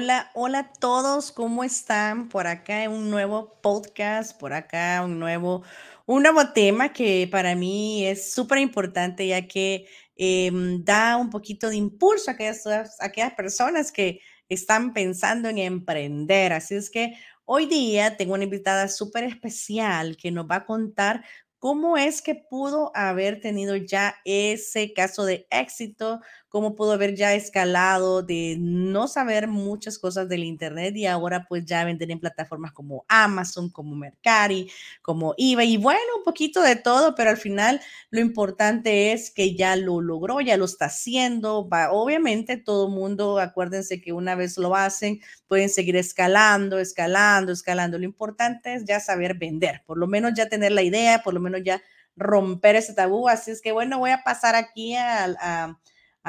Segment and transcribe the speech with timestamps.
[0.00, 2.28] Hola, hola a todos, ¿cómo están?
[2.28, 5.64] Por acá un nuevo podcast, por acá un nuevo,
[6.06, 11.68] un nuevo tema que para mí es súper importante ya que em, da un poquito
[11.68, 16.52] de impulso a aquellas, a aquellas personas que están pensando en emprender.
[16.52, 21.24] Así es que hoy día tengo una invitada súper especial que nos va a contar
[21.58, 27.34] cómo es que pudo haber tenido ya ese caso de éxito cómo pudo haber ya
[27.34, 32.72] escalado de no saber muchas cosas del Internet y ahora pues ya vender en plataformas
[32.72, 34.70] como Amazon, como Mercari,
[35.02, 37.80] como eBay y bueno, un poquito de todo, pero al final
[38.10, 41.68] lo importante es que ya lo logró, ya lo está haciendo.
[41.68, 47.98] Va, obviamente todo mundo, acuérdense que una vez lo hacen, pueden seguir escalando, escalando, escalando.
[47.98, 51.40] Lo importante es ya saber vender, por lo menos ya tener la idea, por lo
[51.40, 51.82] menos ya
[52.16, 53.28] romper ese tabú.
[53.28, 55.78] Así es que bueno, voy a pasar aquí a a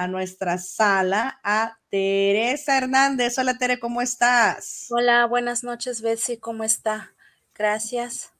[0.07, 3.37] nuestra sala a Teresa Hernández.
[3.37, 4.87] Hola Tere, ¿cómo estás?
[4.89, 7.13] Hola, buenas noches Betsy, ¿cómo está?
[7.55, 8.31] Gracias.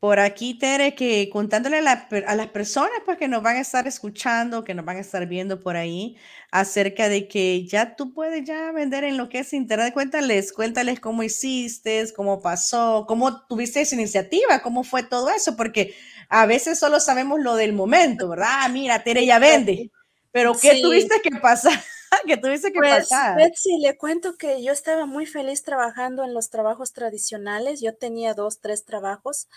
[0.00, 4.64] Por aquí, Tere, que contándole a, las personas pues, que nos van a estar escuchando,
[4.64, 6.16] que nos van a estar viendo por ahí,
[6.50, 9.92] acerca de que ya tú puedes ya vender en lo que es Internet.
[9.92, 15.94] Cuéntales, cuéntales cómo hiciste, cómo pasó, cómo tuviste esa iniciativa, cómo fue todo eso, porque
[16.30, 18.48] a veces solo sabemos lo del momento, ¿verdad?
[18.48, 19.90] Ah, mira, Tere ya vende.
[20.32, 21.72] Pero ¿qué tuviste que pasar?
[22.26, 23.36] ¿Qué tuviste que pues, pasar?
[23.36, 27.80] Betsy, le cuento que yo estaba muy feliz trabajando en los trabajos tradicionales.
[27.80, 29.48] Yo tenía dos, tres trabajos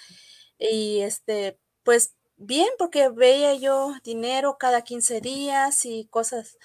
[0.58, 6.58] y este, pues bien, porque veía yo dinero cada 15 días y cosas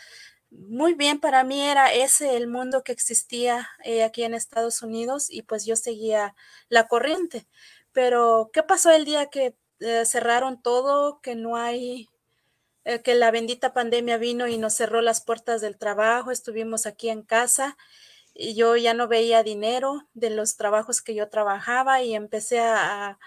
[0.50, 1.20] muy bien.
[1.20, 5.64] Para mí era ese el mundo que existía eh, aquí en Estados Unidos y pues
[5.66, 6.34] yo seguía
[6.68, 7.46] la corriente.
[7.92, 12.08] Pero, ¿qué pasó el día que eh, cerraron todo, que no hay
[12.89, 17.10] eh, que la bendita pandemia vino y nos cerró las puertas del trabajo, estuvimos aquí
[17.10, 17.76] en casa
[18.32, 23.19] y yo ya no veía dinero de los trabajos que yo trabajaba y empecé a,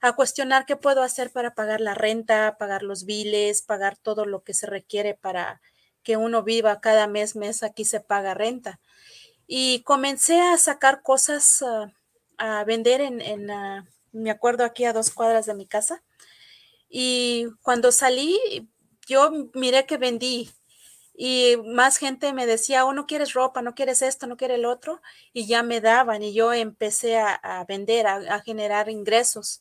[0.00, 4.44] a cuestionar qué puedo hacer para pagar la renta, pagar los biles, pagar todo lo
[4.44, 5.60] que se requiere para
[6.04, 8.78] que uno viva cada mes, mes aquí se paga renta.
[9.48, 11.92] Y comencé a sacar cosas ah,
[12.38, 16.00] a vender en, en ah, me acuerdo aquí a dos cuadras de mi casa.
[16.88, 18.38] Y cuando salí,
[19.10, 20.50] yo miré que vendí
[21.14, 24.64] y más gente me decía, oh, no quieres ropa, no quieres esto, no quieres el
[24.64, 25.02] otro,
[25.34, 29.60] y ya me daban y yo empecé a, vender, a, generar ingresos.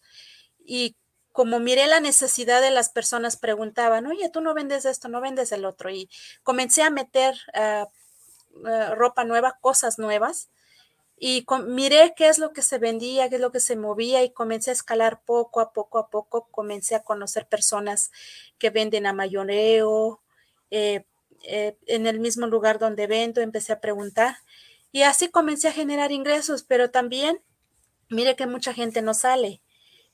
[0.63, 0.95] Y
[1.33, 5.51] como miré la necesidad de las personas, preguntaban, oye, tú no vendes esto, no vendes
[5.51, 6.09] el otro, y
[6.43, 7.87] comencé a meter ah,
[8.65, 10.49] ah, ropa nueva, cosas nuevas,
[11.19, 14.31] y miré qué es lo que se vendía, qué es lo que se movía y
[14.31, 18.11] comencé a escalar poco a poco a poco, comencé a conocer personas
[18.57, 20.21] que venden a mayoreo,
[20.71, 21.03] eh,
[21.43, 24.37] eh, en el mismo lugar donde vendo, empecé a preguntar
[24.91, 27.41] y así comencé a generar ingresos, pero también
[28.09, 29.61] mire que mucha gente no sale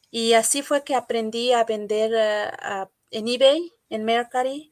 [0.09, 2.51] y así fue que aprendí a vender eh,
[3.11, 4.71] en eBay, en Mercari,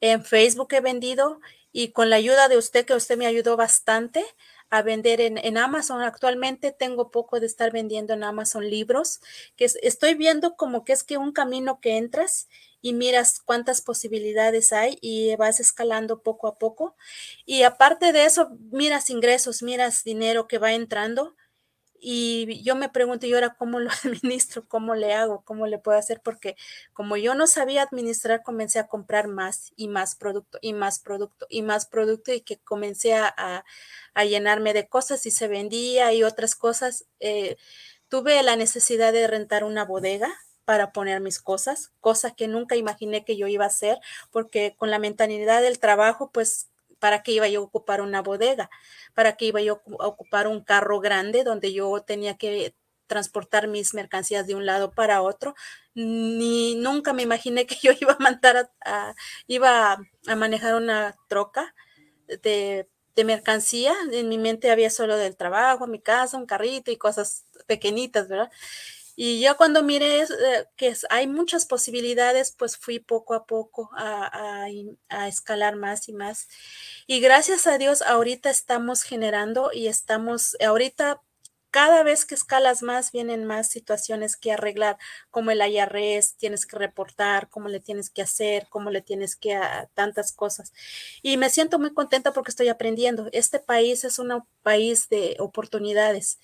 [0.00, 1.40] en Facebook he vendido
[1.72, 4.24] y con la ayuda de usted, que usted me ayudó bastante,
[4.72, 6.00] a vender en, Amazon.
[6.00, 9.20] Actualmente tengo poco de estar vendiendo en Amazon libros,
[9.54, 12.48] que estoy viendo como que es que un camino que entras
[12.80, 16.96] y miras cuántas posibilidades hay y vas escalando poco a poco.
[17.44, 21.36] Y aparte de eso, miras ingresos, miras dinero que va entrando
[22.04, 24.66] y yo me pregunto, ¿y ahora cómo lo administro?
[24.66, 25.42] ¿Cómo le hago?
[25.44, 26.20] ¿Cómo le puedo hacer?
[26.20, 26.56] Porque
[26.92, 31.46] como yo no sabía administrar, comencé a comprar más y más producto y más producto
[31.48, 33.64] y más producto y que comencé a,
[34.26, 37.06] llenarme de cosas y se vendía y otras cosas.
[37.20, 37.56] Eh,
[38.08, 40.28] tuve la necesidad de rentar una bodega
[40.64, 43.98] para poner mis cosas, cosa que nunca imaginé que yo iba a hacer,
[44.30, 46.71] porque con la mentalidad del trabajo, pues
[47.02, 48.70] ¿para qué iba yo a ocupar una bodega?
[49.12, 52.76] ¿Para qué iba yo a ocupar un carro grande donde yo tenía que
[53.08, 55.56] transportar mis mercancías de un lado para otro?
[55.96, 59.16] Ni nunca me imaginé que yo iba a mandar a,
[59.48, 61.74] iba a, manejar una troca
[62.28, 63.94] de, de mercancía.
[64.12, 68.52] En mi mente había solo del trabajo, mi casa, un carrito y cosas pequeñitas, ¿verdad?
[69.16, 70.26] Y yo cuando miré eh,
[70.76, 74.66] que hay muchas posibilidades, pues fui poco a poco a,
[75.28, 76.48] escalar más y más.
[77.06, 81.20] Y gracias a Dios, ahorita estamos generando y estamos, ahorita
[81.72, 84.98] cada vez que escalas más, vienen más situaciones que arreglar,
[85.30, 89.54] como el IRS, tienes que reportar, cómo le tienes que hacer, cómo le tienes que
[89.54, 90.74] a tantas cosas.
[91.22, 93.28] Y me siento muy contenta porque estoy aprendiendo.
[93.32, 96.38] Este país es un país de oportunidades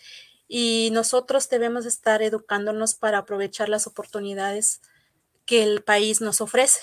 [0.49, 4.81] y nosotros debemos estar educándonos para aprovechar las oportunidades
[5.45, 6.81] que el país nos ofrece.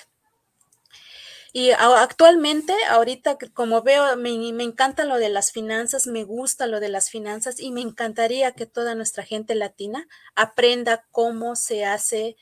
[1.51, 6.81] Y actualmente, ahorita, como veo, me, me, encanta lo de las finanzas, me gusta lo
[6.81, 12.35] de las finanzas y me encantaría que toda nuestra gente latina aprenda cómo se hace,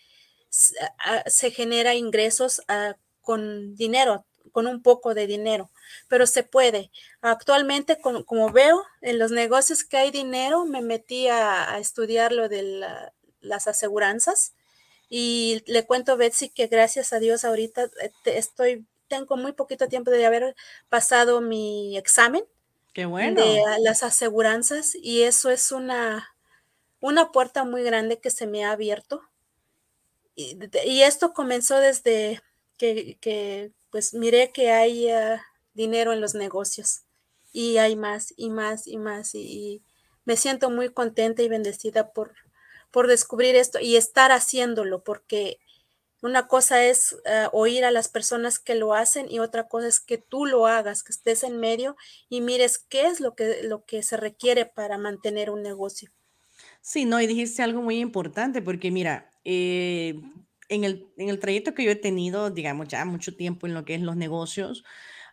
[0.50, 2.64] se genera ingresos
[3.22, 5.70] con dinero, con un poco de dinero,
[6.08, 6.90] pero se puede.
[7.22, 12.86] Actualmente, como, veo en los negocios que hay dinero, me metí a, estudiar lo de
[13.42, 14.54] las aseguranzas
[15.10, 19.88] y le cuento a Betsy que gracias a Dios ahorita eh, estoy tengo muy poquito
[19.88, 20.56] tiempo de haber
[20.90, 22.44] pasado mi examen.
[22.94, 23.42] Qué bueno.
[23.42, 26.36] De las aseguranzas y eso es una,
[27.00, 29.22] una puerta muy grande que se me ha abierto.
[30.36, 30.58] Y,
[31.04, 32.42] esto comenzó desde
[32.78, 35.38] que, que, pues miré que hay uh,
[35.76, 37.04] dinero en los negocios
[37.52, 39.84] y hay más y más y más y,
[40.26, 42.34] me siento muy contenta y bendecida por,
[42.92, 45.60] por descubrir esto y estar haciéndolo porque
[46.22, 50.00] una cosa es eh, oír a las personas que lo hacen y otra cosa es
[50.00, 51.98] que tú lo hagas, que estés en medio
[52.30, 56.10] y mires qué es lo que, lo que se requiere para mantener un negocio.
[56.82, 60.16] Sí, no, y dijiste algo muy importante porque mira, eh,
[60.76, 63.86] en, el, en el trayecto que yo he tenido, digamos, ya mucho tiempo en lo
[63.86, 64.84] que es los negocios,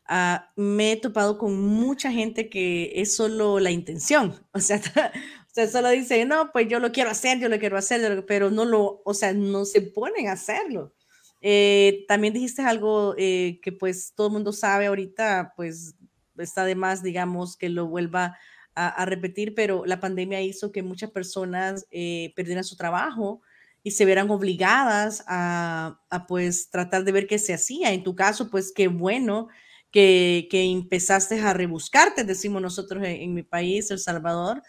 [0.07, 5.53] ah, me he topado con mucha gente que es solo la intención, o sea, o
[5.53, 8.65] sea, solo dice, no, pues yo lo quiero hacer, yo lo quiero hacer, pero no
[8.65, 10.95] lo, o sea, no se ponen a hacerlo.
[11.43, 15.95] Eh, también dijiste algo eh, que pues todo el mundo sabe ahorita, pues
[16.37, 18.37] está de más, digamos, que lo vuelva
[18.75, 23.43] a, repetir, pero la pandemia hizo que muchas personas eh, perdieran su trabajo
[23.83, 27.93] y se vieran obligadas a, a, pues tratar de ver qué se hacía.
[27.93, 29.49] En tu caso, pues qué bueno
[29.91, 34.63] que, empezaste a rebuscarte, decimos nosotros en, mi país, El Salvador,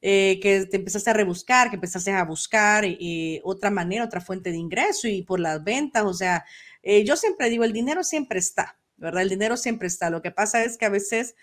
[0.00, 4.50] eh, que te empezaste a rebuscar, que empezaste a buscar eh, otra manera, otra fuente
[4.50, 6.44] de ingreso y por las ventas, o sea,
[6.82, 9.22] eh, yo siempre digo, el dinero siempre está, ¿verdad?
[9.22, 10.10] El dinero siempre está.
[10.10, 11.34] Lo que pasa es que a veces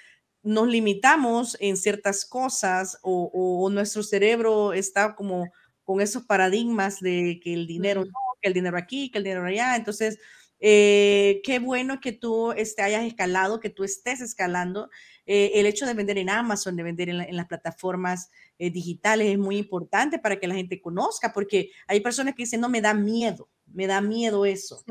[0.43, 5.51] nos limitamos en ciertas cosas o, o nuestro cerebro está como
[5.85, 8.11] con esos paradigmas de que el dinero no,
[8.41, 9.75] que el dinero aquí, que el dinero allá.
[9.77, 10.19] Entonces,
[10.59, 14.89] eh, qué bueno que tú este, hayas escalado, que tú estés escalando.
[15.25, 19.37] Eh, el hecho de vender en Amazon, de vender en, las plataformas eh, digitales es
[19.37, 22.93] muy importante para que la gente conozca, porque hay personas que dicen, no, me da
[22.93, 24.83] miedo, me da miedo eso.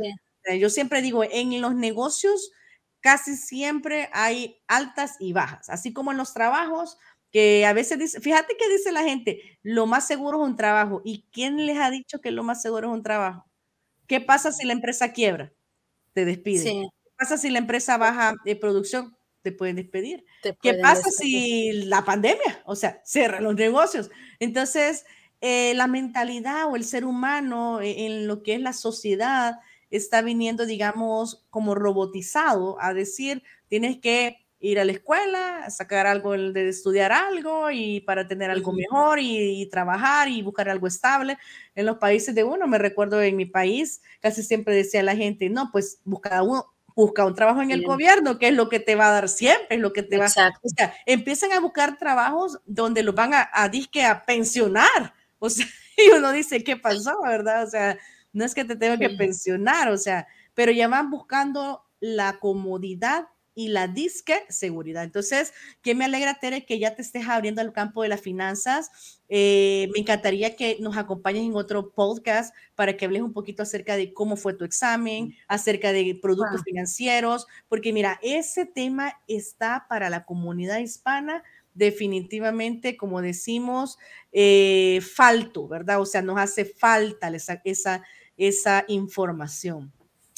[0.58, 2.52] Yo siempre digo, en los negocios
[3.00, 6.98] casi siempre hay altas y bajas, así como en los trabajos,
[7.34, 11.02] que a veces dice, fíjate que dice la gente, lo más seguro es un trabajo.
[11.04, 13.44] ¿Y quién les ha dicho que lo más seguro es un trabajo?
[14.06, 15.52] ¿Qué pasa si la empresa quiebra?
[16.12, 16.84] Te despiden.
[16.84, 19.16] ¿Qué pasa si la empresa baja de producción?
[19.42, 20.24] Te pueden despedir.
[20.62, 22.62] ¿Qué pasa si la pandemia?
[22.66, 24.12] O sea, cierran los negocios.
[24.38, 25.04] Entonces,
[25.40, 29.58] eh, la mentalidad o el ser humano eh, en lo que es la sociedad
[29.90, 36.32] está viniendo, digamos, como robotizado a decir, tienes que ir a la escuela, sacar algo
[36.32, 41.36] de estudiar algo y para tener algo mejor y, trabajar y buscar algo estable.
[41.74, 45.50] En los países de uno, me recuerdo en mi país, casi siempre decía la gente,
[45.50, 48.94] no, pues busca uno, busca un trabajo en el gobierno, que es lo que te
[48.94, 50.52] va a dar siempre, es lo que te va a...
[50.62, 55.12] O sea, empiezan a buscar trabajos donde los van a, a disque a pensionar.
[55.38, 55.66] O sea,
[55.98, 57.64] y uno dice, ¿qué pasó, verdad?
[57.64, 57.98] O sea,
[58.32, 63.28] no es que te tengo que pensionar, o sea, pero ya van buscando la comodidad
[63.54, 65.04] y la disque seguridad.
[65.04, 69.20] Entonces, que me alegra, Tere, que ya te estés abriendo al campo de las finanzas.
[69.28, 73.96] Eh, me encantaría que nos acompañes en otro podcast para que hables un poquito acerca
[73.96, 80.10] de cómo fue tu examen, acerca de productos financieros, porque mira, ese tema está para
[80.10, 81.42] la comunidad hispana
[81.74, 83.98] definitivamente, como decimos,
[84.32, 86.00] eh, falto, ¿verdad?
[86.00, 88.02] O sea, nos hace falta esa, esa,
[88.36, 89.92] esa información.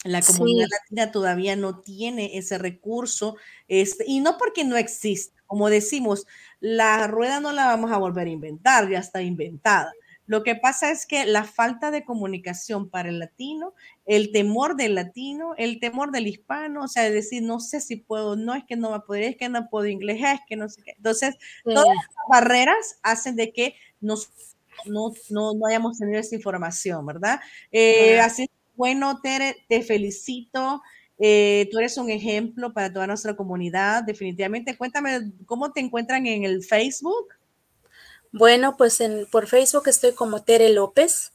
[0.07, 3.37] La comunidad latina todavía no tiene ese recurso,
[3.69, 5.37] este, y no porque no existe.
[5.47, 6.27] Como decimos,
[6.61, 9.93] la rueda no la vamos a volver a inventar, ya está inventada.
[10.27, 13.75] Lo que pasa es que la falta de comunicación para el latino,
[14.07, 18.35] el temor del latino, el temor del hispano, o sea, decir, no sé si puedo,
[18.35, 20.69] no es que no va a poder, es que no puedo inglés, es que no
[20.69, 20.95] sé qué.
[20.97, 24.31] Entonces, todas esas barreras hacen de que nos,
[24.85, 27.39] no, no, no hayamos tenido esa información, ¿verdad?
[27.71, 30.83] Eh, así bueno, Tere, te felicito.
[31.19, 34.77] Eh, tú eres un ejemplo para toda nuestra comunidad, definitivamente.
[34.77, 37.29] Cuéntame, ¿cómo te encuentran en el Facebook?
[38.33, 41.33] Bueno, pues en, por Facebook estoy como Tere López.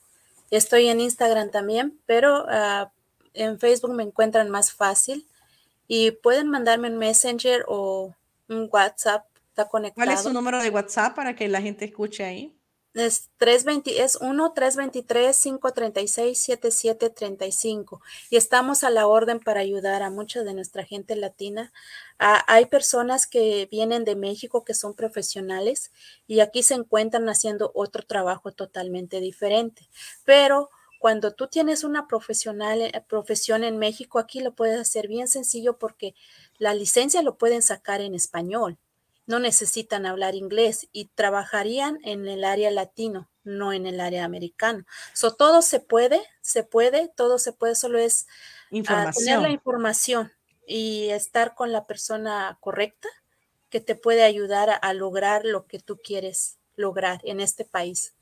[0.52, 2.92] Estoy en Instagram también, pero ah,
[3.34, 5.26] en Facebook me encuentran más fácil.
[5.88, 8.14] Y pueden mandarme un Messenger o
[8.50, 9.26] un WhatsApp.
[9.50, 10.06] Está conectado.
[10.06, 12.54] ¿Cuál es su número de WhatsApp para que la gente escuche ahí?
[12.94, 20.10] Es 320, es 1 323 536 7735 y estamos a la orden para ayudar a
[20.10, 21.72] mucha de nuestra gente latina.
[22.18, 25.92] Hay personas que vienen de México que son profesionales
[26.28, 29.88] y aquí se encuentran haciendo otro trabajo totalmente diferente.
[30.26, 30.70] Pero
[31.00, 35.80] cuando tú tienes una profesional, eh, profesión en México, aquí lo puedes hacer bien sencillo
[35.80, 36.14] porque
[36.60, 38.78] la licencia lo pueden sacar en español
[39.32, 44.84] no necesitan hablar inglés y trabajarían en el área latino, no en el área americano.
[45.14, 48.28] So, todo se puede, se puede, todo se puede, solo es
[48.72, 49.26] información.
[49.26, 50.32] tener la información
[50.68, 53.08] y estar con la persona correcta
[53.70, 58.14] que te puede ayudar a, a, lograr lo que tú quieres lograr en este país.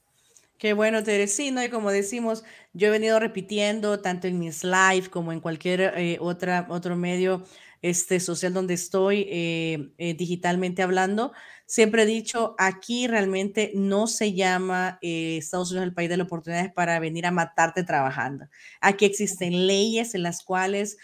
[0.60, 1.64] Qué bueno, Teresino.
[1.64, 6.18] Y como decimos, yo he venido repitiendo tanto en mis live como en cualquier eh,
[6.20, 7.44] otra, otro medio
[7.82, 11.32] este, social donde estoy eh, eh, digitalmente hablando,
[11.66, 16.26] siempre he dicho, aquí realmente no se llama eh, Estados Unidos el país de las
[16.26, 18.48] oportunidades para venir a matarte trabajando.
[18.82, 20.98] Aquí existen leyes en las cuales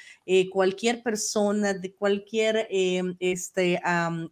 [0.52, 3.80] cualquier persona de cualquier em, este,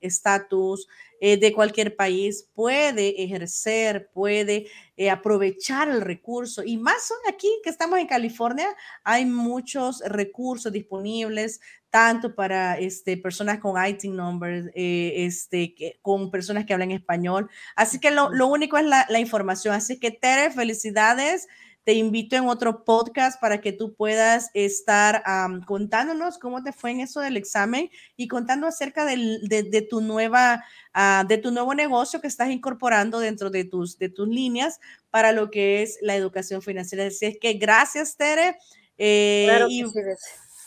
[0.02, 0.88] estatus,
[1.26, 6.64] eh, de cualquier país puede ejercer, puede eh, aprovechar el recurso.
[6.66, 8.68] Y más son aquí que estamos en California,
[9.06, 16.30] hay muchos recursos disponibles, tanto para este, personas con IT numbers, eh, este, que, con
[16.30, 17.50] personas que hablan español.
[17.78, 19.74] Así que lo, lo único es la, la, información.
[19.74, 21.48] Así que Tere, felicidades
[21.84, 26.92] te invito en otro podcast para que tú puedas estar um, contándonos cómo te fue
[26.92, 30.64] en eso del examen y contando acerca del, de, de, tu nueva,
[30.96, 35.32] uh, de tu nuevo negocio que estás incorporando dentro de tus, de tus líneas para
[35.32, 37.06] lo que es la educación financiera.
[37.06, 38.58] Así es que gracias, Tere.
[38.98, 40.00] Eh, claro y, sí,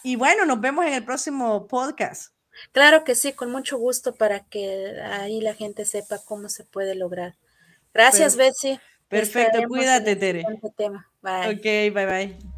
[0.02, 2.32] y bueno, nos vemos en el próximo podcast.
[2.72, 6.94] Claro que sí, con mucho gusto para que ahí la gente sepa cómo se puede
[6.94, 7.36] lograr.
[7.92, 8.80] Gracias, Pero, Betsy.
[9.08, 10.44] Perfecto, cuídate, Tere.
[10.76, 11.06] Tema.
[11.22, 11.56] Bye.
[11.56, 12.55] Ok, bye bye.